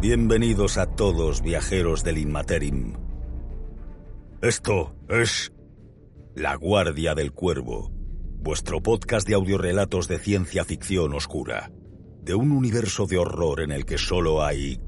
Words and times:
Bienvenidos 0.00 0.78
a 0.78 0.86
todos 0.86 1.42
viajeros 1.42 2.04
del 2.04 2.18
Inmaterim. 2.18 2.94
Esto 4.40 4.94
es 5.08 5.52
La 6.36 6.54
Guardia 6.54 7.16
del 7.16 7.32
Cuervo, 7.32 7.90
vuestro 7.90 8.80
podcast 8.80 9.26
de 9.26 9.34
audiorelatos 9.34 10.06
de 10.06 10.20
ciencia 10.20 10.64
ficción 10.64 11.14
oscura, 11.14 11.72
de 12.22 12.36
un 12.36 12.52
universo 12.52 13.06
de 13.06 13.18
horror 13.18 13.60
en 13.60 13.72
el 13.72 13.84
que 13.84 13.98
solo 13.98 14.44
hay 14.44 14.78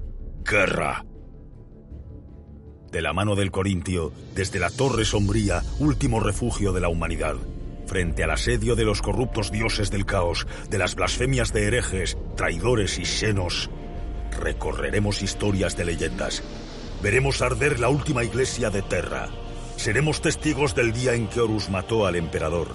guerra. 0.44 1.04
De 2.92 3.02
la 3.02 3.12
mano 3.12 3.34
del 3.34 3.50
Corintio, 3.50 4.12
desde 4.36 4.60
la 4.60 4.70
Torre 4.70 5.04
Sombría, 5.04 5.64
último 5.80 6.20
refugio 6.20 6.72
de 6.72 6.82
la 6.82 6.88
humanidad, 6.88 7.34
frente 7.86 8.22
al 8.22 8.30
asedio 8.30 8.76
de 8.76 8.84
los 8.84 9.02
corruptos 9.02 9.50
dioses 9.50 9.90
del 9.90 10.06
caos, 10.06 10.46
de 10.70 10.78
las 10.78 10.94
blasfemias 10.94 11.52
de 11.52 11.66
herejes, 11.66 12.16
traidores 12.36 13.00
y 13.00 13.04
senos, 13.04 13.70
Recorreremos 14.40 15.20
historias 15.20 15.76
de 15.76 15.84
leyendas. 15.84 16.42
Veremos 17.02 17.42
arder 17.42 17.78
la 17.78 17.90
última 17.90 18.24
iglesia 18.24 18.70
de 18.70 18.80
Terra. 18.80 19.28
Seremos 19.76 20.22
testigos 20.22 20.74
del 20.74 20.92
día 20.92 21.12
en 21.12 21.28
que 21.28 21.40
Horus 21.40 21.68
mató 21.68 22.06
al 22.06 22.16
emperador. 22.16 22.68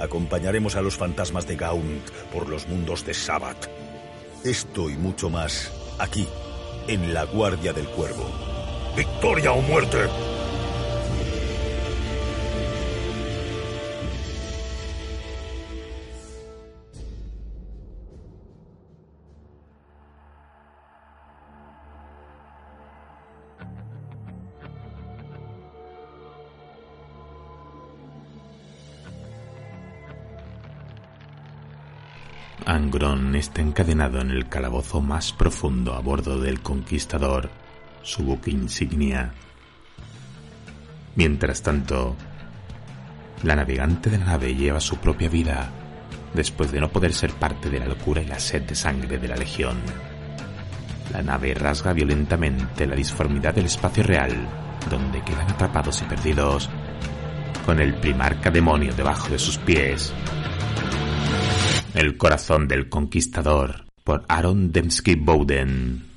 Acompañaremos 0.00 0.76
a 0.76 0.82
los 0.82 0.96
fantasmas 0.96 1.46
de 1.46 1.56
Gaunt 1.56 2.08
por 2.32 2.48
los 2.48 2.66
mundos 2.68 3.04
de 3.04 3.12
Sabbath. 3.12 3.68
Esto 4.44 4.88
y 4.88 4.96
mucho 4.96 5.28
más 5.28 5.70
aquí, 5.98 6.26
en 6.88 7.12
la 7.12 7.24
Guardia 7.24 7.74
del 7.74 7.86
Cuervo. 7.86 8.26
¡Victoria 8.96 9.52
o 9.52 9.60
muerte! 9.60 10.33
Angron 32.66 33.34
está 33.34 33.60
encadenado 33.60 34.20
en 34.20 34.30
el 34.30 34.48
calabozo 34.48 35.02
más 35.02 35.32
profundo 35.32 35.92
a 35.94 36.00
bordo 36.00 36.40
del 36.40 36.62
Conquistador, 36.62 37.50
su 38.02 38.22
buque 38.24 38.50
insignia. 38.50 39.34
Mientras 41.14 41.62
tanto, 41.62 42.16
la 43.42 43.54
navegante 43.54 44.08
de 44.08 44.18
la 44.18 44.24
nave 44.24 44.54
lleva 44.54 44.80
su 44.80 44.96
propia 44.96 45.28
vida 45.28 45.70
después 46.32 46.72
de 46.72 46.80
no 46.80 46.90
poder 46.90 47.12
ser 47.12 47.32
parte 47.34 47.68
de 47.68 47.80
la 47.80 47.86
locura 47.86 48.22
y 48.22 48.26
la 48.26 48.38
sed 48.38 48.62
de 48.62 48.74
sangre 48.74 49.18
de 49.18 49.28
la 49.28 49.36
Legión. 49.36 49.76
La 51.12 51.22
nave 51.22 51.52
rasga 51.54 51.92
violentamente 51.92 52.86
la 52.86 52.96
disformidad 52.96 53.54
del 53.54 53.66
espacio 53.66 54.02
real, 54.04 54.48
donde 54.88 55.22
quedan 55.22 55.50
atrapados 55.50 56.00
y 56.00 56.04
perdidos, 56.06 56.70
con 57.66 57.78
el 57.78 57.94
primarca 57.94 58.50
demonio 58.50 58.94
debajo 58.94 59.28
de 59.28 59.38
sus 59.38 59.58
pies 59.58 60.14
el 61.94 62.16
corazón 62.16 62.66
del 62.66 62.88
conquistador 62.88 63.84
por 64.02 64.24
Aaron 64.28 64.72
Dembski 64.72 65.14
Bowden. 65.14 66.13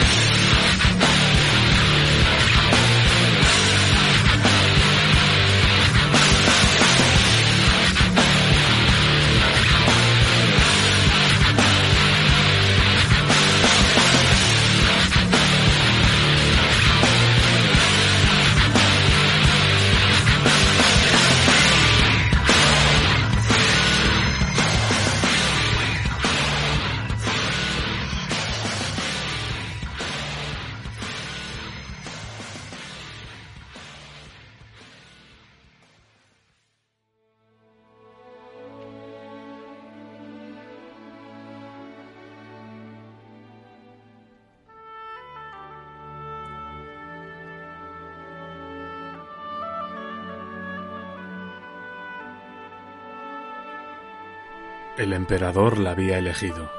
El 54.97 55.13
emperador 55.13 55.77
la 55.77 55.91
había 55.91 56.17
elegido. 56.17 56.71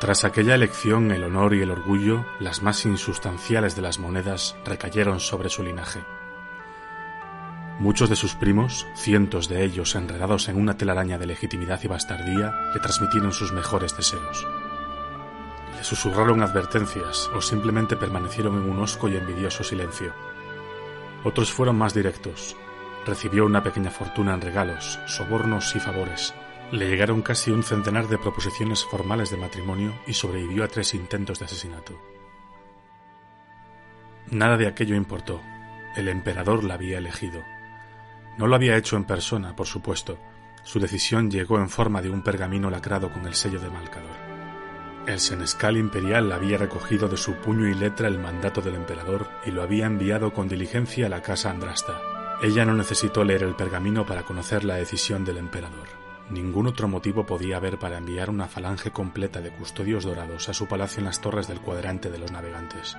Tras 0.00 0.24
aquella 0.24 0.54
elección, 0.54 1.10
el 1.10 1.22
honor 1.22 1.54
y 1.54 1.60
el 1.60 1.70
orgullo, 1.70 2.24
las 2.40 2.62
más 2.62 2.86
insustanciales 2.86 3.76
de 3.76 3.82
las 3.82 3.98
monedas, 3.98 4.56
recayeron 4.64 5.20
sobre 5.20 5.50
su 5.50 5.62
linaje. 5.62 6.02
Muchos 7.78 8.08
de 8.08 8.16
sus 8.16 8.34
primos, 8.34 8.86
cientos 8.94 9.50
de 9.50 9.64
ellos 9.64 9.96
enredados 9.96 10.48
en 10.48 10.56
una 10.56 10.78
telaraña 10.78 11.18
de 11.18 11.26
legitimidad 11.26 11.78
y 11.82 11.88
bastardía, 11.88 12.54
le 12.72 12.80
transmitieron 12.80 13.34
sus 13.34 13.52
mejores 13.52 13.94
deseos. 13.94 14.46
Le 15.76 15.84
susurraron 15.84 16.42
advertencias 16.42 17.30
o 17.34 17.42
simplemente 17.42 17.98
permanecieron 17.98 18.54
en 18.54 18.70
un 18.70 18.78
hosco 18.78 19.10
y 19.10 19.16
envidioso 19.16 19.62
silencio. 19.62 20.14
Otros 21.22 21.52
fueron 21.52 21.76
más 21.76 21.92
directos. 21.92 22.56
Recibió 23.04 23.44
una 23.44 23.62
pequeña 23.62 23.90
fortuna 23.90 24.32
en 24.32 24.40
regalos, 24.40 24.98
sobornos 25.06 25.76
y 25.76 25.80
favores, 25.80 26.34
le 26.72 26.88
llegaron 26.88 27.22
casi 27.22 27.50
un 27.50 27.62
centenar 27.62 28.08
de 28.08 28.18
proposiciones 28.18 28.84
formales 28.84 29.30
de 29.30 29.36
matrimonio 29.36 29.94
y 30.06 30.14
sobrevivió 30.14 30.64
a 30.64 30.68
tres 30.68 30.94
intentos 30.94 31.38
de 31.38 31.44
asesinato. 31.44 32.00
Nada 34.30 34.56
de 34.56 34.66
aquello 34.66 34.96
importó. 34.96 35.40
El 35.94 36.08
emperador 36.08 36.64
la 36.64 36.74
había 36.74 36.98
elegido. 36.98 37.42
No 38.36 38.48
lo 38.48 38.56
había 38.56 38.76
hecho 38.76 38.96
en 38.96 39.04
persona, 39.04 39.54
por 39.54 39.66
supuesto. 39.66 40.18
Su 40.64 40.80
decisión 40.80 41.30
llegó 41.30 41.58
en 41.58 41.70
forma 41.70 42.02
de 42.02 42.10
un 42.10 42.22
pergamino 42.22 42.68
lacrado 42.68 43.12
con 43.12 43.26
el 43.26 43.34
sello 43.34 43.60
de 43.60 43.70
Malcador. 43.70 44.16
El 45.06 45.20
senescal 45.20 45.76
imperial 45.76 46.32
había 46.32 46.58
recogido 46.58 47.08
de 47.08 47.16
su 47.16 47.34
puño 47.34 47.68
y 47.68 47.74
letra 47.74 48.08
el 48.08 48.18
mandato 48.18 48.60
del 48.60 48.74
emperador 48.74 49.30
y 49.46 49.52
lo 49.52 49.62
había 49.62 49.86
enviado 49.86 50.32
con 50.32 50.48
diligencia 50.48 51.06
a 51.06 51.08
la 51.08 51.22
casa 51.22 51.50
Andrasta. 51.50 52.00
Ella 52.42 52.64
no 52.64 52.74
necesitó 52.74 53.22
leer 53.22 53.44
el 53.44 53.54
pergamino 53.54 54.04
para 54.04 54.24
conocer 54.24 54.64
la 54.64 54.74
decisión 54.74 55.24
del 55.24 55.38
emperador. 55.38 55.95
Ningún 56.30 56.66
otro 56.66 56.88
motivo 56.88 57.24
podía 57.24 57.58
haber 57.58 57.78
para 57.78 57.98
enviar 57.98 58.30
una 58.30 58.48
falange 58.48 58.90
completa 58.90 59.40
de 59.40 59.50
custodios 59.50 60.04
dorados 60.04 60.48
a 60.48 60.54
su 60.54 60.66
palacio 60.66 60.98
en 60.98 61.06
las 61.06 61.20
torres 61.20 61.46
del 61.46 61.60
cuadrante 61.60 62.10
de 62.10 62.18
los 62.18 62.32
navegantes. 62.32 62.96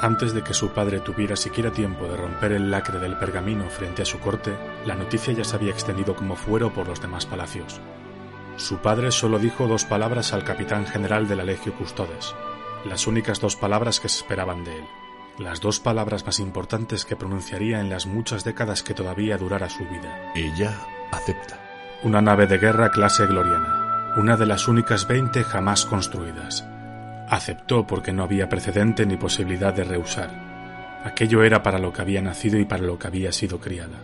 Antes 0.00 0.32
de 0.32 0.42
que 0.42 0.54
su 0.54 0.70
padre 0.70 1.00
tuviera 1.00 1.34
siquiera 1.34 1.72
tiempo 1.72 2.06
de 2.06 2.16
romper 2.16 2.52
el 2.52 2.70
lacre 2.70 2.98
del 2.98 3.16
pergamino 3.16 3.68
frente 3.68 4.02
a 4.02 4.04
su 4.04 4.20
corte, 4.20 4.56
la 4.86 4.94
noticia 4.94 5.32
ya 5.32 5.44
se 5.44 5.56
había 5.56 5.70
extendido 5.70 6.14
como 6.14 6.36
fuero 6.36 6.72
por 6.72 6.86
los 6.86 7.00
demás 7.00 7.26
palacios. 7.26 7.80
Su 8.56 8.78
padre 8.78 9.10
solo 9.10 9.38
dijo 9.38 9.66
dos 9.66 9.84
palabras 9.84 10.32
al 10.32 10.44
capitán 10.44 10.86
general 10.86 11.26
de 11.26 11.36
la 11.36 11.44
Legio 11.44 11.74
Custodes, 11.74 12.34
las 12.84 13.06
únicas 13.06 13.40
dos 13.40 13.56
palabras 13.56 13.98
que 13.98 14.08
se 14.08 14.18
esperaban 14.18 14.62
de 14.62 14.78
él, 14.78 14.84
las 15.38 15.60
dos 15.60 15.80
palabras 15.80 16.24
más 16.24 16.38
importantes 16.38 17.04
que 17.04 17.16
pronunciaría 17.16 17.80
en 17.80 17.88
las 17.88 18.06
muchas 18.06 18.44
décadas 18.44 18.82
que 18.84 18.94
todavía 18.94 19.38
durara 19.38 19.68
su 19.68 19.84
vida. 19.84 20.32
Ella 20.34 20.78
acepta. 21.10 21.63
Una 22.04 22.20
nave 22.20 22.46
de 22.46 22.58
guerra 22.58 22.90
clase 22.90 23.24
gloriana, 23.24 24.12
una 24.18 24.36
de 24.36 24.44
las 24.44 24.68
únicas 24.68 25.08
veinte 25.08 25.42
jamás 25.42 25.86
construidas. 25.86 26.62
Aceptó 27.30 27.86
porque 27.86 28.12
no 28.12 28.22
había 28.22 28.50
precedente 28.50 29.06
ni 29.06 29.16
posibilidad 29.16 29.72
de 29.72 29.84
rehusar. 29.84 30.28
Aquello 31.02 31.42
era 31.42 31.62
para 31.62 31.78
lo 31.78 31.94
que 31.94 32.02
había 32.02 32.20
nacido 32.20 32.58
y 32.58 32.66
para 32.66 32.82
lo 32.82 32.98
que 32.98 33.06
había 33.06 33.32
sido 33.32 33.58
criada. 33.58 34.02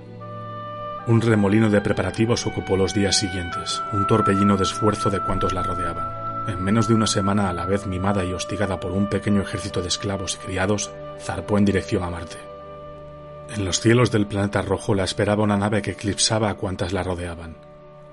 Un 1.08 1.20
remolino 1.20 1.68
de 1.68 1.82
preparativos 1.82 2.46
ocupó 2.46 2.74
los 2.74 2.94
días 2.94 3.16
siguientes, 3.16 3.82
un 3.92 4.06
torbellino 4.06 4.56
de 4.56 4.62
esfuerzo 4.62 5.10
de 5.10 5.20
cuantos 5.20 5.52
la 5.52 5.62
rodeaban. 5.62 6.48
En 6.48 6.64
menos 6.64 6.88
de 6.88 6.94
una 6.94 7.06
semana, 7.06 7.50
a 7.50 7.52
la 7.52 7.66
vez 7.66 7.86
mimada 7.86 8.24
y 8.24 8.32
hostigada 8.32 8.80
por 8.80 8.92
un 8.92 9.10
pequeño 9.10 9.42
ejército 9.42 9.82
de 9.82 9.88
esclavos 9.88 10.36
y 10.36 10.46
criados, 10.46 10.90
zarpó 11.20 11.58
en 11.58 11.66
dirección 11.66 12.02
a 12.02 12.08
Marte. 12.08 12.38
En 13.54 13.66
los 13.66 13.78
cielos 13.78 14.10
del 14.10 14.26
planeta 14.26 14.62
rojo 14.62 14.94
la 14.94 15.04
esperaba 15.04 15.44
una 15.44 15.58
nave 15.58 15.82
que 15.82 15.90
eclipsaba 15.90 16.48
a 16.48 16.54
cuantas 16.54 16.94
la 16.94 17.02
rodeaban, 17.02 17.56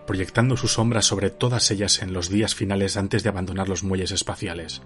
proyectando 0.08 0.58
su 0.58 0.68
sombra 0.68 1.04
sobre 1.04 1.30
todas 1.30 1.70
ellas 1.70 2.02
en 2.02 2.14
los 2.14 2.30
días 2.30 2.56
finales 2.56 2.98
antes 2.98 3.22
de 3.22 3.30
abandonar 3.30 3.70
los 3.70 3.84
muelles 3.84 4.12
espaciales. 4.12 4.82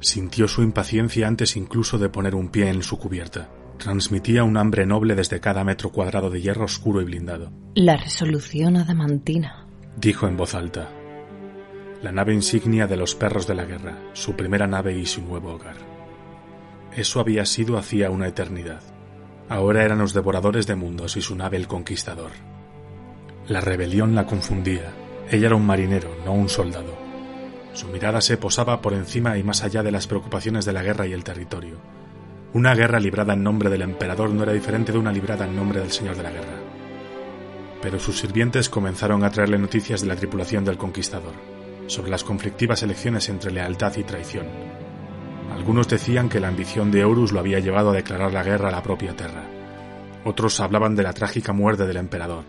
Sintió 0.00 0.48
su 0.48 0.62
impaciencia 0.62 1.28
antes 1.28 1.56
incluso 1.56 1.98
de 1.98 2.08
poner 2.08 2.34
un 2.34 2.48
pie 2.48 2.68
en 2.68 2.82
su 2.82 2.98
cubierta. 2.98 3.48
Transmitía 3.78 4.42
un 4.42 4.56
hambre 4.56 4.86
noble 4.86 5.14
desde 5.14 5.38
cada 5.38 5.62
metro 5.62 5.90
cuadrado 5.90 6.30
de 6.30 6.40
hierro 6.40 6.64
oscuro 6.64 7.00
y 7.00 7.04
blindado. 7.04 7.52
La 7.74 7.96
resolución 7.96 8.76
adamantina, 8.76 9.66
dijo 9.96 10.26
en 10.26 10.36
voz 10.36 10.54
alta. 10.54 10.90
La 12.02 12.10
nave 12.10 12.34
insignia 12.34 12.86
de 12.86 12.96
los 12.96 13.14
perros 13.14 13.46
de 13.46 13.54
la 13.54 13.64
guerra, 13.64 13.98
su 14.12 14.34
primera 14.34 14.66
nave 14.66 14.98
y 14.98 15.06
su 15.06 15.22
nuevo 15.22 15.52
hogar. 15.52 15.76
Eso 16.94 17.20
había 17.20 17.44
sido 17.44 17.78
hacía 17.78 18.10
una 18.10 18.28
eternidad. 18.28 18.82
Ahora 19.48 19.84
eran 19.84 19.98
los 19.98 20.14
devoradores 20.14 20.66
de 20.66 20.74
mundos 20.74 21.16
y 21.16 21.22
su 21.22 21.36
nave 21.36 21.56
el 21.56 21.68
conquistador. 21.68 22.32
La 23.48 23.60
rebelión 23.60 24.14
la 24.14 24.26
confundía. 24.26 24.92
Ella 25.30 25.46
era 25.46 25.56
un 25.56 25.66
marinero, 25.66 26.16
no 26.24 26.32
un 26.32 26.48
soldado. 26.48 26.96
Su 27.72 27.88
mirada 27.88 28.20
se 28.20 28.36
posaba 28.36 28.80
por 28.80 28.94
encima 28.94 29.36
y 29.38 29.42
más 29.42 29.62
allá 29.62 29.82
de 29.82 29.92
las 29.92 30.06
preocupaciones 30.06 30.64
de 30.64 30.72
la 30.72 30.82
guerra 30.82 31.06
y 31.06 31.12
el 31.12 31.24
territorio 31.24 31.78
una 32.56 32.74
guerra 32.74 32.98
librada 32.98 33.34
en 33.34 33.42
nombre 33.42 33.68
del 33.68 33.82
emperador 33.82 34.30
no 34.30 34.42
era 34.42 34.54
diferente 34.54 34.90
de 34.90 34.96
una 34.96 35.12
librada 35.12 35.44
en 35.44 35.54
nombre 35.54 35.78
del 35.78 35.92
señor 35.92 36.16
de 36.16 36.22
la 36.22 36.30
guerra. 36.30 36.58
Pero 37.82 37.98
sus 37.98 38.18
sirvientes 38.18 38.70
comenzaron 38.70 39.22
a 39.24 39.30
traerle 39.30 39.58
noticias 39.58 40.00
de 40.00 40.06
la 40.06 40.16
tripulación 40.16 40.64
del 40.64 40.78
conquistador, 40.78 41.34
sobre 41.86 42.10
las 42.10 42.24
conflictivas 42.24 42.82
elecciones 42.82 43.28
entre 43.28 43.52
lealtad 43.52 43.94
y 43.98 44.04
traición. 44.04 44.46
Algunos 45.52 45.86
decían 45.86 46.30
que 46.30 46.40
la 46.40 46.48
ambición 46.48 46.90
de 46.90 47.04
Horus 47.04 47.32
lo 47.32 47.40
había 47.40 47.58
llevado 47.58 47.90
a 47.90 47.94
declarar 47.94 48.32
la 48.32 48.42
guerra 48.42 48.70
a 48.70 48.72
la 48.72 48.82
propia 48.82 49.14
Terra. 49.14 49.44
Otros 50.24 50.58
hablaban 50.60 50.96
de 50.96 51.02
la 51.02 51.12
trágica 51.12 51.52
muerte 51.52 51.86
del 51.86 51.98
emperador, 51.98 52.44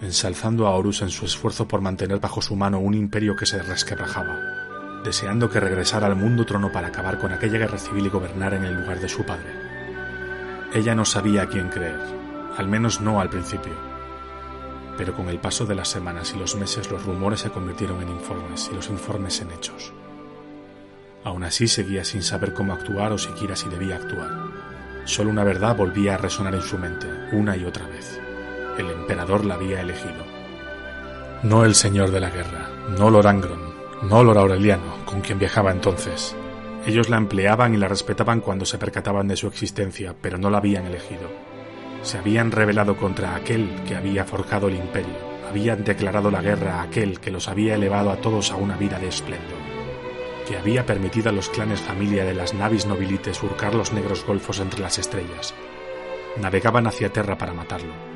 ensalzando 0.00 0.66
a 0.66 0.74
Horus 0.74 1.02
en 1.02 1.10
su 1.10 1.24
esfuerzo 1.24 1.68
por 1.68 1.80
mantener 1.80 2.20
bajo 2.20 2.42
su 2.42 2.56
mano 2.56 2.78
un 2.78 2.94
imperio 2.94 3.36
que 3.36 3.46
se 3.46 3.62
resquebrajaba 3.62 4.64
deseando 5.04 5.50
que 5.50 5.60
regresara 5.60 6.06
al 6.06 6.16
mundo 6.16 6.46
trono 6.46 6.72
para 6.72 6.88
acabar 6.88 7.18
con 7.18 7.32
aquella 7.32 7.58
guerra 7.58 7.78
civil 7.78 8.06
y 8.06 8.08
gobernar 8.08 8.54
en 8.54 8.64
el 8.64 8.74
lugar 8.74 8.98
de 8.98 9.08
su 9.08 9.22
padre. 9.24 9.52
Ella 10.72 10.94
no 10.94 11.04
sabía 11.04 11.42
a 11.42 11.46
quién 11.46 11.68
creer, 11.68 12.00
al 12.56 12.66
menos 12.66 13.00
no 13.00 13.20
al 13.20 13.28
principio. 13.28 13.74
Pero 14.96 15.14
con 15.14 15.28
el 15.28 15.38
paso 15.38 15.66
de 15.66 15.74
las 15.74 15.88
semanas 15.88 16.32
y 16.34 16.38
los 16.38 16.56
meses 16.56 16.90
los 16.90 17.04
rumores 17.04 17.40
se 17.40 17.50
convirtieron 17.50 18.02
en 18.02 18.08
informes 18.08 18.70
y 18.72 18.74
los 18.74 18.88
informes 18.88 19.40
en 19.40 19.50
hechos. 19.50 19.92
Aún 21.22 21.44
así 21.44 21.68
seguía 21.68 22.04
sin 22.04 22.22
saber 22.22 22.54
cómo 22.54 22.72
actuar 22.72 23.12
o 23.12 23.18
siquiera 23.18 23.56
si 23.56 23.68
debía 23.68 23.96
actuar. 23.96 24.30
Solo 25.04 25.30
una 25.30 25.44
verdad 25.44 25.76
volvía 25.76 26.14
a 26.14 26.18
resonar 26.18 26.54
en 26.54 26.62
su 26.62 26.78
mente, 26.78 27.06
una 27.32 27.56
y 27.56 27.64
otra 27.64 27.86
vez. 27.86 28.23
El 28.78 28.90
emperador 28.90 29.44
la 29.44 29.54
había 29.54 29.80
elegido. 29.80 30.24
No 31.44 31.64
el 31.64 31.74
señor 31.74 32.10
de 32.10 32.20
la 32.20 32.30
guerra, 32.30 32.70
no 32.98 33.10
Lorangron, 33.10 33.74
no 34.08 34.24
Lord 34.24 34.38
Aureliano, 34.38 35.04
con 35.04 35.20
quien 35.20 35.38
viajaba 35.38 35.70
entonces. 35.70 36.34
Ellos 36.86 37.08
la 37.08 37.16
empleaban 37.16 37.74
y 37.74 37.76
la 37.76 37.88
respetaban 37.88 38.40
cuando 38.40 38.64
se 38.64 38.78
percataban 38.78 39.28
de 39.28 39.36
su 39.36 39.46
existencia, 39.46 40.14
pero 40.20 40.38
no 40.38 40.50
la 40.50 40.58
habían 40.58 40.86
elegido. 40.86 41.30
Se 42.02 42.18
habían 42.18 42.50
rebelado 42.50 42.96
contra 42.96 43.34
aquel 43.34 43.70
que 43.86 43.94
había 43.94 44.24
forjado 44.24 44.68
el 44.68 44.76
imperio, 44.76 45.14
habían 45.48 45.84
declarado 45.84 46.30
la 46.30 46.42
guerra 46.42 46.80
a 46.80 46.82
aquel 46.82 47.20
que 47.20 47.30
los 47.30 47.48
había 47.48 47.76
elevado 47.76 48.10
a 48.10 48.16
todos 48.16 48.50
a 48.50 48.56
una 48.56 48.76
vida 48.76 48.98
de 48.98 49.08
esplendor, 49.08 49.58
que 50.46 50.58
había 50.58 50.84
permitido 50.84 51.30
a 51.30 51.32
los 51.32 51.48
clanes 51.48 51.80
familia 51.80 52.24
de 52.24 52.34
las 52.34 52.52
navis 52.52 52.86
nobilites 52.86 53.36
surcar 53.38 53.74
los 53.74 53.92
negros 53.92 54.26
golfos 54.26 54.60
entre 54.60 54.80
las 54.80 54.98
estrellas. 54.98 55.54
Navegaban 56.36 56.86
hacia 56.86 57.12
tierra 57.12 57.38
para 57.38 57.54
matarlo. 57.54 58.13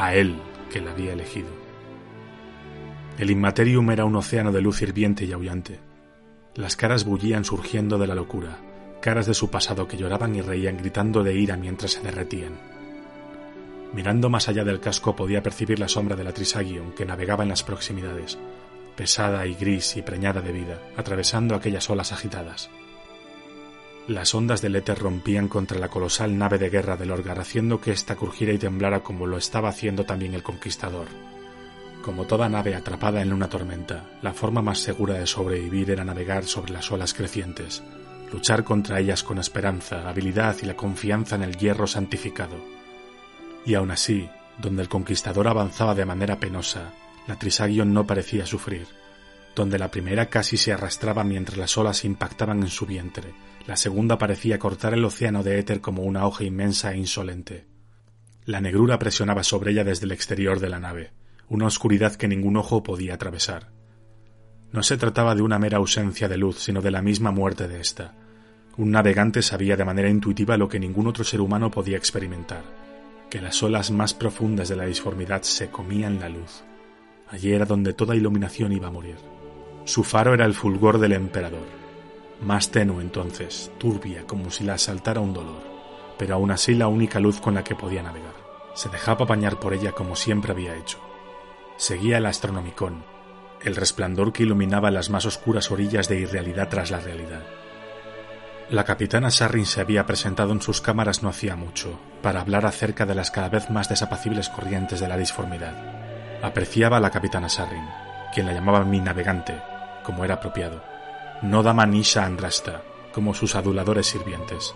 A 0.00 0.14
él 0.14 0.36
que 0.70 0.80
la 0.80 0.92
había 0.92 1.12
elegido. 1.12 1.48
El 3.18 3.32
Inmaterium 3.32 3.90
era 3.90 4.04
un 4.04 4.14
océano 4.14 4.52
de 4.52 4.60
luz 4.60 4.80
hirviente 4.80 5.24
y 5.24 5.32
aullante. 5.32 5.80
Las 6.54 6.76
caras 6.76 7.04
bullían 7.04 7.44
surgiendo 7.44 7.98
de 7.98 8.06
la 8.06 8.14
locura, 8.14 8.60
caras 9.02 9.26
de 9.26 9.34
su 9.34 9.50
pasado 9.50 9.88
que 9.88 9.96
lloraban 9.96 10.36
y 10.36 10.40
reían 10.40 10.76
gritando 10.76 11.24
de 11.24 11.34
ira 11.34 11.56
mientras 11.56 11.94
se 11.94 12.02
derretían. 12.02 12.60
Mirando 13.92 14.30
más 14.30 14.48
allá 14.48 14.62
del 14.62 14.78
casco 14.78 15.16
podía 15.16 15.42
percibir 15.42 15.80
la 15.80 15.88
sombra 15.88 16.14
de 16.14 16.22
la 16.22 16.32
Trisagion 16.32 16.92
que 16.92 17.04
navegaba 17.04 17.42
en 17.42 17.48
las 17.48 17.64
proximidades, 17.64 18.38
pesada 18.94 19.44
y 19.48 19.54
gris 19.54 19.96
y 19.96 20.02
preñada 20.02 20.40
de 20.40 20.52
vida, 20.52 20.80
atravesando 20.96 21.56
aquellas 21.56 21.90
olas 21.90 22.12
agitadas. 22.12 22.70
Las 24.08 24.34
ondas 24.34 24.62
del 24.62 24.74
éter 24.74 24.98
rompían 24.98 25.48
contra 25.48 25.78
la 25.78 25.90
colosal 25.90 26.38
nave 26.38 26.56
de 26.56 26.70
guerra 26.70 26.96
del 26.96 27.10
Orgar, 27.10 27.38
haciendo 27.40 27.78
que 27.78 27.92
ésta 27.92 28.16
crujiera 28.16 28.54
y 28.54 28.58
temblara 28.58 29.02
como 29.02 29.26
lo 29.26 29.36
estaba 29.36 29.68
haciendo 29.68 30.06
también 30.06 30.32
el 30.32 30.42
conquistador. 30.42 31.08
Como 32.02 32.24
toda 32.24 32.48
nave 32.48 32.74
atrapada 32.74 33.20
en 33.20 33.34
una 33.34 33.50
tormenta, 33.50 34.04
la 34.22 34.32
forma 34.32 34.62
más 34.62 34.78
segura 34.78 35.12
de 35.12 35.26
sobrevivir 35.26 35.90
era 35.90 36.06
navegar 36.06 36.44
sobre 36.44 36.72
las 36.72 36.90
olas 36.90 37.12
crecientes, 37.12 37.82
luchar 38.32 38.64
contra 38.64 38.98
ellas 38.98 39.22
con 39.22 39.36
esperanza, 39.36 40.08
habilidad 40.08 40.56
y 40.62 40.64
la 40.64 40.74
confianza 40.74 41.36
en 41.36 41.42
el 41.42 41.58
hierro 41.58 41.86
santificado. 41.86 42.56
Y 43.66 43.74
aun 43.74 43.90
así, 43.90 44.26
donde 44.56 44.80
el 44.80 44.88
conquistador 44.88 45.48
avanzaba 45.48 45.94
de 45.94 46.06
manera 46.06 46.40
penosa, 46.40 46.94
la 47.26 47.36
Trisagion 47.36 47.92
no 47.92 48.06
parecía 48.06 48.46
sufrir, 48.46 48.86
donde 49.58 49.78
la 49.78 49.90
primera 49.90 50.30
casi 50.30 50.56
se 50.56 50.72
arrastraba 50.72 51.24
mientras 51.24 51.58
las 51.58 51.76
olas 51.76 52.04
impactaban 52.04 52.62
en 52.62 52.68
su 52.68 52.86
vientre, 52.86 53.34
la 53.66 53.76
segunda 53.76 54.16
parecía 54.16 54.58
cortar 54.58 54.94
el 54.94 55.04
océano 55.04 55.42
de 55.42 55.58
éter 55.58 55.80
como 55.80 56.04
una 56.04 56.26
hoja 56.26 56.44
inmensa 56.44 56.92
e 56.92 56.96
insolente. 56.96 57.66
La 58.44 58.60
negrura 58.60 58.98
presionaba 58.98 59.42
sobre 59.42 59.72
ella 59.72 59.84
desde 59.84 60.06
el 60.06 60.12
exterior 60.12 60.60
de 60.60 60.68
la 60.70 60.78
nave, 60.78 61.10
una 61.48 61.66
oscuridad 61.66 62.14
que 62.14 62.28
ningún 62.28 62.56
ojo 62.56 62.82
podía 62.82 63.14
atravesar. 63.14 63.72
No 64.70 64.82
se 64.82 64.96
trataba 64.96 65.34
de 65.34 65.42
una 65.42 65.58
mera 65.58 65.78
ausencia 65.78 66.28
de 66.28 66.38
luz, 66.38 66.60
sino 66.60 66.80
de 66.80 66.92
la 66.92 67.02
misma 67.02 67.32
muerte 67.32 67.66
de 67.66 67.80
ésta. 67.80 68.14
Un 68.76 68.92
navegante 68.92 69.42
sabía 69.42 69.76
de 69.76 69.84
manera 69.84 70.08
intuitiva 70.08 70.56
lo 70.56 70.68
que 70.68 70.78
ningún 70.78 71.08
otro 71.08 71.24
ser 71.24 71.40
humano 71.40 71.70
podía 71.70 71.96
experimentar, 71.96 72.62
que 73.28 73.40
las 73.40 73.60
olas 73.62 73.90
más 73.90 74.14
profundas 74.14 74.68
de 74.68 74.76
la 74.76 74.86
disformidad 74.86 75.42
se 75.42 75.68
comían 75.68 76.20
la 76.20 76.28
luz. 76.28 76.62
Allí 77.28 77.52
era 77.52 77.66
donde 77.66 77.92
toda 77.92 78.14
iluminación 78.14 78.72
iba 78.72 78.86
a 78.86 78.92
morir. 78.92 79.16
Su 79.88 80.04
faro 80.04 80.34
era 80.34 80.44
el 80.44 80.54
fulgor 80.54 80.98
del 80.98 81.12
emperador, 81.12 81.66
más 82.42 82.70
tenue 82.70 83.02
entonces, 83.02 83.72
turbia, 83.78 84.24
como 84.26 84.50
si 84.50 84.64
la 84.64 84.74
asaltara 84.74 85.20
un 85.20 85.32
dolor, 85.32 85.62
pero 86.18 86.34
aún 86.34 86.50
así 86.50 86.74
la 86.74 86.88
única 86.88 87.20
luz 87.20 87.40
con 87.40 87.54
la 87.54 87.64
que 87.64 87.74
podía 87.74 88.02
navegar. 88.02 88.34
Se 88.74 88.88
dejaba 88.88 89.24
bañar 89.24 89.58
por 89.58 89.74
ella 89.74 89.92
como 89.92 90.14
siempre 90.14 90.52
había 90.52 90.76
hecho 90.76 90.98
seguía 91.78 92.18
el 92.18 92.26
astronomicón, 92.26 93.04
el 93.62 93.76
resplandor 93.76 94.32
que 94.32 94.42
iluminaba 94.42 94.90
las 94.90 95.10
más 95.10 95.24
oscuras 95.26 95.70
orillas 95.70 96.08
de 96.08 96.18
irrealidad 96.18 96.68
tras 96.68 96.90
la 96.90 96.98
realidad. 96.98 97.42
La 98.68 98.84
capitana 98.84 99.30
Sarrin 99.30 99.64
se 99.64 99.80
había 99.80 100.04
presentado 100.04 100.52
en 100.52 100.60
sus 100.60 100.80
cámaras 100.80 101.22
no 101.22 101.28
hacía 101.28 101.54
mucho, 101.54 101.98
para 102.20 102.40
hablar 102.40 102.66
acerca 102.66 103.06
de 103.06 103.14
las 103.14 103.30
cada 103.30 103.48
vez 103.48 103.70
más 103.70 103.88
desapacibles 103.88 104.48
corrientes 104.48 105.00
de 105.00 105.08
la 105.08 105.16
disformidad. 105.16 105.72
Apreciaba 106.42 106.96
a 106.98 107.00
la 107.00 107.10
capitana 107.10 107.48
Sarrin, 107.48 107.86
quien 108.34 108.46
la 108.46 108.52
llamaba 108.52 108.84
mi 108.84 109.00
navegante, 109.00 109.54
como 110.08 110.24
era 110.24 110.36
apropiado, 110.36 110.82
no 111.42 111.62
dama 111.62 111.84
Nisha 111.84 112.24
Andrasta, 112.24 112.82
como 113.12 113.34
sus 113.34 113.54
aduladores 113.54 114.06
sirvientes. 114.06 114.74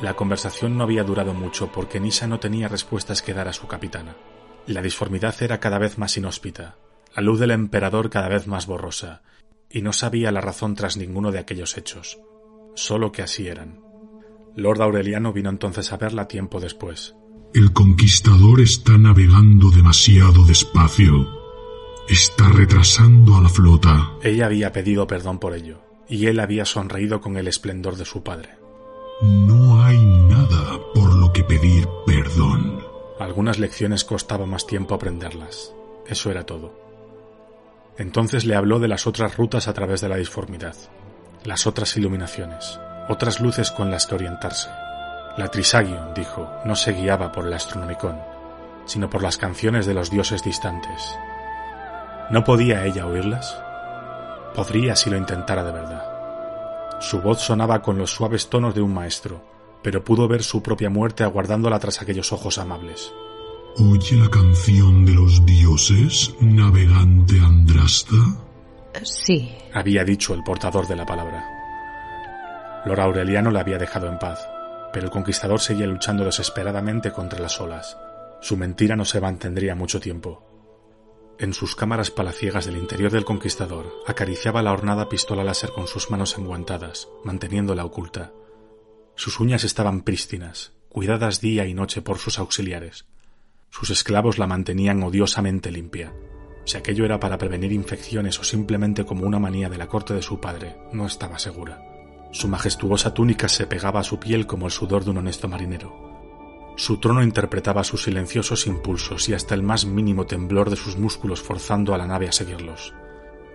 La 0.00 0.14
conversación 0.14 0.78
no 0.78 0.84
había 0.84 1.02
durado 1.02 1.34
mucho 1.34 1.72
porque 1.72 1.98
Nisha 1.98 2.28
no 2.28 2.38
tenía 2.38 2.68
respuestas 2.68 3.20
que 3.20 3.34
dar 3.34 3.48
a 3.48 3.52
su 3.52 3.66
capitana. 3.66 4.14
La 4.68 4.80
disformidad 4.80 5.34
era 5.42 5.58
cada 5.58 5.80
vez 5.80 5.98
más 5.98 6.16
inhóspita, 6.16 6.76
la 7.16 7.22
luz 7.22 7.40
del 7.40 7.50
emperador 7.50 8.10
cada 8.10 8.28
vez 8.28 8.46
más 8.46 8.68
borrosa, 8.68 9.22
y 9.68 9.82
no 9.82 9.92
sabía 9.92 10.30
la 10.30 10.40
razón 10.40 10.76
tras 10.76 10.96
ninguno 10.96 11.32
de 11.32 11.40
aquellos 11.40 11.76
hechos, 11.76 12.20
solo 12.76 13.10
que 13.10 13.22
así 13.22 13.48
eran. 13.48 13.80
Lord 14.54 14.82
Aureliano 14.82 15.32
vino 15.32 15.50
entonces 15.50 15.90
a 15.92 15.96
verla 15.96 16.28
tiempo 16.28 16.60
después. 16.60 17.16
El 17.54 17.72
conquistador 17.72 18.60
está 18.60 18.96
navegando 18.98 19.70
demasiado 19.70 20.44
despacio. 20.44 21.37
Está 22.08 22.48
retrasando 22.48 23.36
a 23.36 23.42
la 23.42 23.50
flota. 23.50 24.12
Ella 24.22 24.46
había 24.46 24.72
pedido 24.72 25.06
perdón 25.06 25.38
por 25.38 25.54
ello, 25.54 25.82
y 26.08 26.26
él 26.26 26.40
había 26.40 26.64
sonreído 26.64 27.20
con 27.20 27.36
el 27.36 27.48
esplendor 27.48 27.96
de 27.96 28.06
su 28.06 28.22
padre. 28.22 28.48
No 29.20 29.84
hay 29.84 29.98
nada 29.98 30.78
por 30.94 31.14
lo 31.14 31.30
que 31.34 31.44
pedir 31.44 31.86
perdón. 32.06 32.82
Algunas 33.20 33.58
lecciones 33.58 34.04
costaba 34.04 34.46
más 34.46 34.66
tiempo 34.66 34.94
aprenderlas. 34.94 35.74
Eso 36.06 36.30
era 36.30 36.46
todo. 36.46 36.72
Entonces 37.98 38.46
le 38.46 38.54
habló 38.54 38.78
de 38.78 38.88
las 38.88 39.06
otras 39.06 39.36
rutas 39.36 39.68
a 39.68 39.74
través 39.74 40.00
de 40.00 40.08
la 40.08 40.16
disformidad, 40.16 40.76
las 41.44 41.66
otras 41.66 41.94
iluminaciones, 41.98 42.80
otras 43.10 43.38
luces 43.40 43.70
con 43.70 43.90
las 43.90 44.06
que 44.06 44.14
orientarse. 44.14 44.70
La 45.36 45.48
Trisagion, 45.48 46.14
dijo, 46.14 46.48
no 46.64 46.74
se 46.74 46.92
guiaba 46.92 47.32
por 47.32 47.46
el 47.46 47.52
Astronomicon, 47.52 48.16
sino 48.86 49.10
por 49.10 49.22
las 49.22 49.36
canciones 49.36 49.84
de 49.84 49.92
los 49.92 50.10
dioses 50.10 50.42
distantes. 50.42 51.14
¿No 52.30 52.44
podía 52.44 52.84
ella 52.84 53.06
oírlas? 53.06 53.56
Podría 54.54 54.94
si 54.96 55.08
lo 55.08 55.16
intentara 55.16 55.64
de 55.64 55.72
verdad. 55.72 57.00
Su 57.00 57.20
voz 57.20 57.40
sonaba 57.40 57.80
con 57.80 57.96
los 57.96 58.10
suaves 58.10 58.50
tonos 58.50 58.74
de 58.74 58.82
un 58.82 58.92
maestro, 58.92 59.42
pero 59.82 60.04
pudo 60.04 60.28
ver 60.28 60.42
su 60.42 60.62
propia 60.62 60.90
muerte 60.90 61.24
aguardándola 61.24 61.78
tras 61.78 62.02
aquellos 62.02 62.32
ojos 62.32 62.58
amables. 62.58 63.12
¿Oye 63.78 64.16
la 64.16 64.28
canción 64.28 65.06
de 65.06 65.14
los 65.14 65.46
dioses, 65.46 66.34
navegante 66.40 67.38
Andrasta? 67.38 68.16
Sí. 69.02 69.54
Había 69.72 70.04
dicho 70.04 70.34
el 70.34 70.42
portador 70.42 70.88
de 70.88 70.96
la 70.96 71.06
palabra. 71.06 71.44
Lord 72.84 73.00
Aureliano 73.00 73.50
la 73.50 73.60
había 73.60 73.78
dejado 73.78 74.08
en 74.08 74.18
paz, 74.18 74.40
pero 74.92 75.06
el 75.06 75.12
conquistador 75.12 75.60
seguía 75.60 75.86
luchando 75.86 76.24
desesperadamente 76.24 77.12
contra 77.12 77.38
las 77.38 77.60
olas. 77.60 77.96
Su 78.40 78.56
mentira 78.56 78.96
no 78.96 79.04
se 79.04 79.20
mantendría 79.20 79.74
mucho 79.74 80.00
tiempo. 80.00 80.47
En 81.38 81.54
sus 81.54 81.76
cámaras 81.76 82.10
palaciegas 82.10 82.66
del 82.66 82.76
interior 82.76 83.12
del 83.12 83.24
conquistador, 83.24 83.92
acariciaba 84.08 84.60
la 84.60 84.72
ornada 84.72 85.08
pistola 85.08 85.44
láser 85.44 85.70
con 85.70 85.86
sus 85.86 86.10
manos 86.10 86.36
enguantadas, 86.36 87.08
manteniéndola 87.22 87.84
oculta. 87.84 88.32
Sus 89.14 89.38
uñas 89.38 89.62
estaban 89.62 90.02
prístinas, 90.02 90.72
cuidadas 90.88 91.40
día 91.40 91.64
y 91.66 91.74
noche 91.74 92.02
por 92.02 92.18
sus 92.18 92.40
auxiliares. 92.40 93.06
Sus 93.70 93.90
esclavos 93.90 94.38
la 94.38 94.48
mantenían 94.48 95.00
odiosamente 95.04 95.70
limpia. 95.70 96.12
Si 96.64 96.76
aquello 96.76 97.04
era 97.04 97.20
para 97.20 97.38
prevenir 97.38 97.70
infecciones 97.70 98.40
o 98.40 98.42
simplemente 98.42 99.04
como 99.04 99.24
una 99.24 99.38
manía 99.38 99.68
de 99.68 99.78
la 99.78 99.86
corte 99.86 100.14
de 100.14 100.22
su 100.22 100.40
padre, 100.40 100.76
no 100.92 101.06
estaba 101.06 101.38
segura. 101.38 101.84
Su 102.32 102.48
majestuosa 102.48 103.14
túnica 103.14 103.48
se 103.48 103.68
pegaba 103.68 104.00
a 104.00 104.04
su 104.04 104.18
piel 104.18 104.46
como 104.48 104.66
el 104.66 104.72
sudor 104.72 105.04
de 105.04 105.10
un 105.10 105.18
honesto 105.18 105.46
marinero. 105.46 106.07
Su 106.78 106.98
trono 106.98 107.24
interpretaba 107.24 107.82
sus 107.82 108.04
silenciosos 108.04 108.68
impulsos 108.68 109.28
y 109.28 109.34
hasta 109.34 109.56
el 109.56 109.64
más 109.64 109.84
mínimo 109.84 110.26
temblor 110.26 110.70
de 110.70 110.76
sus 110.76 110.96
músculos 110.96 111.42
forzando 111.42 111.92
a 111.92 111.98
la 111.98 112.06
nave 112.06 112.28
a 112.28 112.32
seguirlos. 112.32 112.94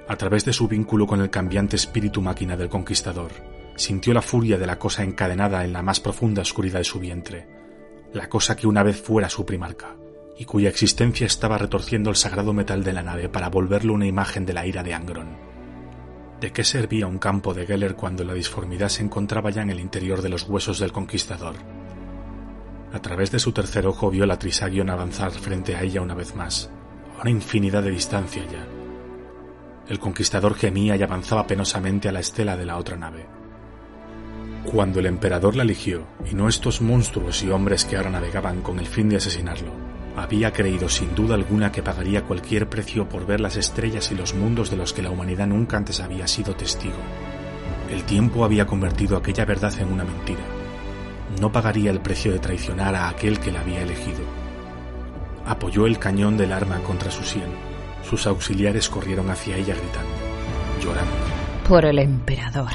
A 0.10 0.18
través 0.18 0.44
de 0.44 0.52
su 0.52 0.68
vínculo 0.68 1.08
con 1.08 1.22
el 1.22 1.30
cambiante 1.30 1.78
espíritu 1.78 2.22
máquina 2.22 2.58
del 2.58 2.68
conquistador, 2.68 3.32
sintió 3.78 4.14
la 4.14 4.22
furia 4.22 4.58
de 4.58 4.68
la 4.68 4.78
cosa 4.78 5.04
encadenada 5.04 5.64
en 5.64 5.72
la 5.72 5.82
más 5.82 6.02
profunda 6.02 6.42
oscuridad 6.42 6.80
de 6.80 6.84
su 6.84 7.00
vientre, 7.00 7.48
la 8.12 8.28
cosa 8.28 8.58
que 8.58 8.68
una 8.68 8.84
vez 8.84 9.02
fuera 9.02 9.30
su 9.30 9.46
primarca, 9.46 9.96
y 10.38 10.44
cuya 10.44 10.68
existencia 10.68 11.26
estaba 11.26 11.58
retorciendo 11.58 12.10
el 12.10 12.18
sagrado 12.18 12.52
metal 12.52 12.84
de 12.84 12.92
la 12.92 13.04
nave 13.04 13.30
para 13.30 13.48
volverlo 13.48 13.94
una 13.94 14.06
imagen 14.06 14.46
de 14.46 14.52
la 14.52 14.68
ira 14.68 14.84
de 14.84 14.94
Angron. 14.94 15.38
¿De 16.42 16.52
qué 16.52 16.66
servía 16.66 17.08
un 17.08 17.20
campo 17.20 17.54
de 17.54 17.66
Geller 17.66 17.96
cuando 17.96 18.26
la 18.26 18.34
disformidad 18.34 18.90
se 18.90 19.02
encontraba 19.02 19.50
ya 19.50 19.62
en 19.62 19.70
el 19.70 19.80
interior 19.80 20.22
de 20.22 20.28
los 20.28 20.44
huesos 20.44 20.78
del 20.78 20.92
conquistador? 20.92 21.56
A 22.94 23.00
través 23.00 23.32
de 23.32 23.40
su 23.40 23.52
tercer 23.52 23.88
ojo 23.88 24.12
vio 24.12 24.28
la 24.28 24.38
Trisagion 24.38 24.88
avanzar 24.92 25.32
frente 25.32 25.76
a 25.76 25.82
ella 25.82 26.02
una 26.02 26.14
vez 26.14 26.36
más, 26.36 26.70
a 27.18 27.22
una 27.22 27.32
infinidad 27.32 27.82
de 27.82 27.90
distancia 27.90 28.44
ya. 28.46 28.68
El 29.90 29.98
conquistador 29.98 30.54
gemía 30.54 30.96
y 30.96 31.02
avanzaba 31.02 31.48
penosamente 31.48 32.08
a 32.08 32.12
la 32.12 32.20
estela 32.20 32.56
de 32.56 32.68
la 32.68 32.78
otra 32.78 32.96
nave. 32.96 33.26
Cuando 34.72 35.00
el 35.00 35.08
emperador 35.08 35.56
la 35.56 35.64
eligió, 35.64 36.06
y 36.30 36.36
no 36.36 36.48
estos 36.48 36.82
monstruos 36.82 37.42
y 37.42 37.50
hombres 37.50 37.84
que 37.84 37.98
ahora 37.98 38.12
navegaban 38.12 38.62
con 38.62 38.78
el 38.78 38.86
fin 38.86 39.10
de 39.10 39.18
asesinarlo, 39.18 39.72
había 40.16 40.54
creído 40.54 40.88
sin 40.88 41.16
duda 41.16 41.34
alguna 41.34 41.72
que 41.72 41.82
pagaría 41.82 42.26
cualquier 42.26 42.70
precio 42.70 43.10
por 43.10 43.26
ver 43.26 43.40
las 43.42 43.58
estrellas 43.58 44.12
y 44.12 44.16
los 44.16 44.36
mundos 44.36 44.70
de 44.70 44.78
los 44.78 44.94
que 44.94 45.02
la 45.02 45.10
humanidad 45.10 45.48
nunca 45.48 45.78
antes 45.78 46.00
había 46.00 46.28
sido 46.28 46.56
testigo. 46.56 47.00
El 47.90 48.04
tiempo 48.04 48.46
había 48.46 48.68
convertido 48.68 49.18
aquella 49.18 49.46
verdad 49.46 49.74
en 49.80 49.92
una 49.92 50.04
mentira 50.04 50.63
no 51.40 51.52
pagaría 51.52 51.92
el 51.92 52.00
precio 52.00 52.32
de 52.32 52.40
traicionar 52.40 52.96
a 52.96 53.10
aquel 53.10 53.40
que 53.40 53.52
la 53.52 53.62
había 53.62 53.82
elegido. 53.82 54.22
Apoyó 55.46 55.86
el 55.86 56.00
cañón 56.00 56.38
del 56.38 56.54
arma 56.54 56.80
contra 56.80 57.12
su 57.12 57.24
sien. 57.24 57.52
Sus 58.08 58.28
auxiliares 58.28 58.90
corrieron 58.90 59.30
hacia 59.30 59.58
ella 59.58 59.76
gritando, 59.76 60.12
llorando. 60.82 61.12
Por 61.68 61.86
el 61.86 62.00
emperador. 62.00 62.72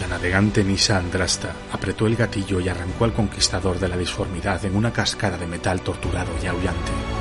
La 0.00 0.08
navegante 0.08 0.64
Nisa 0.64 0.98
Andrasta 0.98 1.52
apretó 1.72 2.06
el 2.06 2.16
gatillo 2.16 2.60
y 2.60 2.68
arrancó 2.68 3.04
al 3.04 3.12
conquistador 3.12 3.78
de 3.78 3.88
la 3.88 3.96
disformidad 3.96 4.64
en 4.64 4.74
una 4.74 4.92
cascada 4.92 5.38
de 5.38 5.46
metal 5.46 5.80
torturado 5.80 6.30
y 6.42 6.46
aullante. 6.46 7.13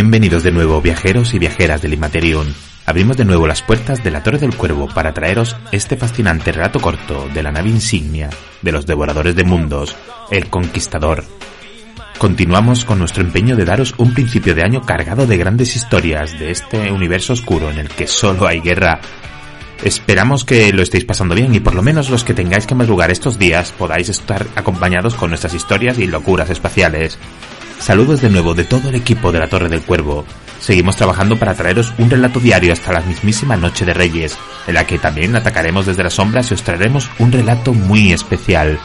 Bienvenidos 0.00 0.44
de 0.44 0.52
nuevo 0.52 0.80
viajeros 0.80 1.34
y 1.34 1.40
viajeras 1.40 1.82
del 1.82 1.94
Immaterium. 1.94 2.46
Abrimos 2.86 3.16
de 3.16 3.24
nuevo 3.24 3.48
las 3.48 3.62
puertas 3.62 4.04
de 4.04 4.12
la 4.12 4.22
Torre 4.22 4.38
del 4.38 4.54
Cuervo 4.54 4.86
para 4.86 5.12
traeros 5.12 5.56
este 5.72 5.96
fascinante 5.96 6.52
relato 6.52 6.78
corto 6.78 7.28
de 7.34 7.42
la 7.42 7.50
nave 7.50 7.70
insignia 7.70 8.30
de 8.62 8.70
los 8.70 8.86
devoradores 8.86 9.34
de 9.34 9.42
mundos, 9.42 9.96
el 10.30 10.48
Conquistador. 10.50 11.24
Continuamos 12.16 12.84
con 12.84 13.00
nuestro 13.00 13.24
empeño 13.24 13.56
de 13.56 13.64
daros 13.64 13.92
un 13.98 14.14
principio 14.14 14.54
de 14.54 14.62
año 14.62 14.82
cargado 14.82 15.26
de 15.26 15.36
grandes 15.36 15.74
historias 15.74 16.38
de 16.38 16.52
este 16.52 16.92
universo 16.92 17.32
oscuro 17.32 17.68
en 17.68 17.78
el 17.78 17.88
que 17.88 18.06
solo 18.06 18.46
hay 18.46 18.60
guerra. 18.60 19.00
Esperamos 19.82 20.44
que 20.44 20.72
lo 20.72 20.82
estéis 20.82 21.06
pasando 21.06 21.34
bien 21.34 21.52
y 21.56 21.58
por 21.58 21.74
lo 21.74 21.82
menos 21.82 22.08
los 22.08 22.22
que 22.22 22.34
tengáis 22.34 22.68
que 22.68 22.76
madrugar 22.76 23.10
estos 23.10 23.36
días 23.36 23.74
podáis 23.76 24.08
estar 24.08 24.46
acompañados 24.54 25.16
con 25.16 25.30
nuestras 25.30 25.54
historias 25.54 25.98
y 25.98 26.06
locuras 26.06 26.50
espaciales. 26.50 27.18
Saludos 27.78 28.20
de 28.20 28.28
nuevo 28.28 28.54
de 28.54 28.64
todo 28.64 28.88
el 28.88 28.96
equipo 28.96 29.32
de 29.32 29.38
la 29.38 29.48
Torre 29.48 29.68
del 29.68 29.82
Cuervo. 29.82 30.26
Seguimos 30.60 30.96
trabajando 30.96 31.38
para 31.38 31.54
traeros 31.54 31.94
un 31.98 32.10
relato 32.10 32.40
diario 32.40 32.72
hasta 32.72 32.92
la 32.92 33.00
mismísima 33.00 33.56
Noche 33.56 33.84
de 33.84 33.94
Reyes, 33.94 34.36
en 34.66 34.74
la 34.74 34.86
que 34.86 34.98
también 34.98 35.34
atacaremos 35.36 35.86
desde 35.86 36.02
las 36.02 36.14
sombras 36.14 36.50
y 36.50 36.54
os 36.54 36.62
traeremos 36.62 37.08
un 37.18 37.32
relato 37.32 37.72
muy 37.72 38.12
especial. 38.12 38.78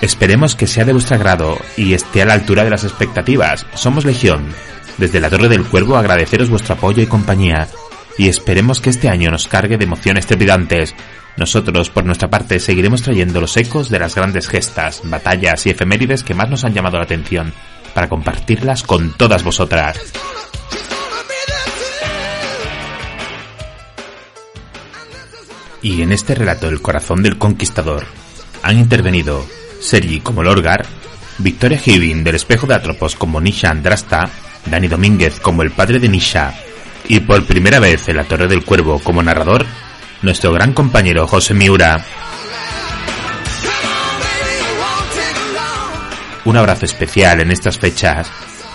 Esperemos 0.00 0.56
que 0.56 0.66
sea 0.66 0.84
de 0.84 0.94
vuestro 0.94 1.16
agrado 1.16 1.58
y 1.76 1.92
esté 1.92 2.22
a 2.22 2.24
la 2.24 2.32
altura 2.32 2.64
de 2.64 2.70
las 2.70 2.84
expectativas. 2.84 3.66
Somos 3.74 4.04
Legión. 4.04 4.46
Desde 4.96 5.20
la 5.20 5.30
Torre 5.30 5.48
del 5.48 5.64
Cuervo 5.64 5.96
agradeceros 5.96 6.48
vuestro 6.48 6.74
apoyo 6.74 7.02
y 7.02 7.06
compañía. 7.06 7.68
Y 8.16 8.28
esperemos 8.28 8.80
que 8.80 8.90
este 8.90 9.08
año 9.08 9.30
nos 9.30 9.46
cargue 9.46 9.76
de 9.76 9.84
emociones 9.84 10.26
trepidantes. 10.26 10.94
Nosotros, 11.36 11.90
por 11.90 12.04
nuestra 12.04 12.28
parte, 12.28 12.58
seguiremos 12.58 13.02
trayendo 13.02 13.40
los 13.40 13.56
ecos 13.56 13.90
de 13.90 13.98
las 13.98 14.14
grandes 14.14 14.48
gestas, 14.48 15.02
batallas 15.04 15.64
y 15.66 15.70
efemérides 15.70 16.24
que 16.24 16.34
más 16.34 16.50
nos 16.50 16.64
han 16.64 16.74
llamado 16.74 16.96
la 16.98 17.04
atención, 17.04 17.52
para 17.94 18.08
compartirlas 18.08 18.82
con 18.82 19.12
todas 19.12 19.42
vosotras. 19.42 19.98
Y 25.82 26.02
en 26.02 26.12
este 26.12 26.34
relato 26.34 26.68
El 26.68 26.82
corazón 26.82 27.22
del 27.22 27.38
conquistador 27.38 28.04
han 28.62 28.78
intervenido 28.78 29.46
Sergi 29.80 30.20
como 30.20 30.42
Lorgar, 30.42 30.84
Victoria 31.38 31.80
Hibin 31.82 32.22
del 32.22 32.34
espejo 32.34 32.66
de 32.66 32.74
Atropos 32.74 33.16
como 33.16 33.40
Nisha 33.40 33.70
Andrasta, 33.70 34.28
Dani 34.66 34.88
Domínguez 34.88 35.40
como 35.40 35.62
el 35.62 35.70
padre 35.70 35.98
de 35.98 36.08
Nisha, 36.08 36.54
y 37.08 37.20
por 37.20 37.46
primera 37.46 37.80
vez 37.80 38.08
en 38.08 38.16
la 38.16 38.24
Torre 38.24 38.46
del 38.46 38.64
Cuervo 38.64 38.98
como 38.98 39.22
narrador, 39.22 39.64
nuestro 40.22 40.52
gran 40.52 40.74
compañero 40.74 41.26
José 41.26 41.54
Miura. 41.54 42.04
Un 46.44 46.56
abrazo 46.56 46.86
especial 46.86 47.40
en 47.40 47.50
estas 47.50 47.78
fechas. 47.78 48.30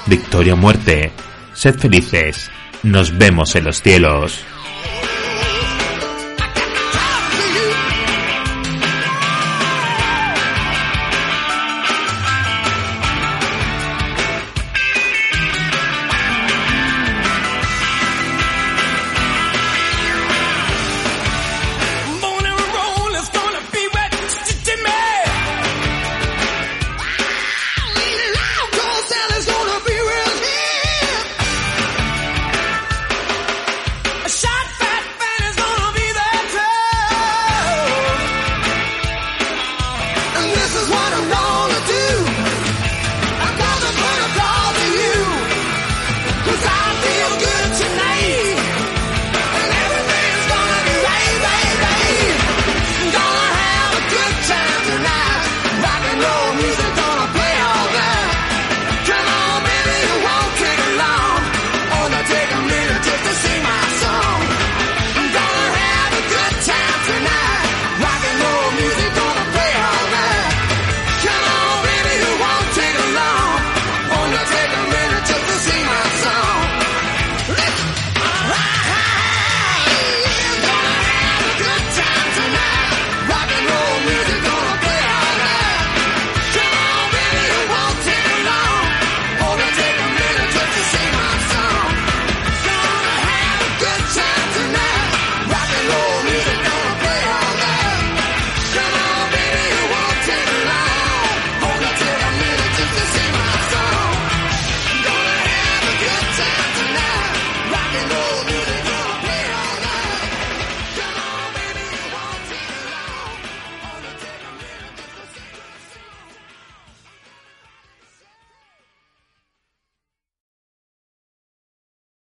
Victoria 0.06 0.54
o 0.54 0.58
muerte. 0.58 1.12
Sed 1.54 1.80
felices. 1.80 2.50
Nos 2.84 3.18
vemos 3.18 3.56
en 3.56 3.64
los 3.64 3.82
cielos. 3.82 4.46